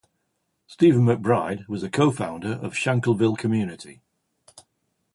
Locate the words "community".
3.37-4.01